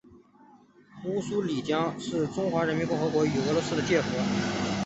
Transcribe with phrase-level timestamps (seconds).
[1.05, 4.07] 乌苏里江是中华人民共和国与俄罗斯的界河。